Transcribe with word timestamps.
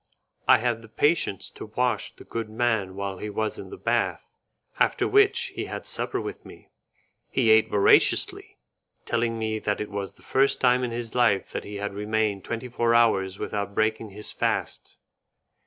I 0.47 0.57
had 0.57 0.81
the 0.81 0.89
patience 0.89 1.47
to 1.51 1.67
wash 1.67 2.13
the 2.15 2.23
good 2.23 2.49
man 2.49 2.95
while 2.95 3.19
he 3.19 3.29
was 3.29 3.59
in 3.59 3.69
the 3.69 3.77
bath, 3.77 4.25
after 4.79 5.07
which 5.07 5.51
he 5.53 5.65
had 5.65 5.85
supper 5.85 6.19
with 6.19 6.43
me; 6.43 6.69
he 7.29 7.51
ate 7.51 7.69
voraciously, 7.69 8.57
telling 9.05 9.37
me 9.37 9.59
that 9.59 9.79
it 9.79 9.91
was 9.91 10.13
the 10.15 10.23
first 10.23 10.59
time 10.59 10.83
in 10.83 10.89
his 10.89 11.13
life 11.13 11.51
that 11.51 11.65
he 11.65 11.75
had 11.75 11.93
remained 11.93 12.43
twenty 12.43 12.67
four 12.67 12.95
hours 12.95 13.37
without 13.37 13.75
breaking 13.75 14.09
his 14.09 14.31
fast. 14.31 14.97